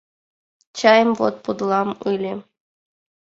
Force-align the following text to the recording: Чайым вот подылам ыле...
Чайым 0.77 1.09
вот 1.19 1.35
подылам 1.43 1.89
ыле... 2.11 2.33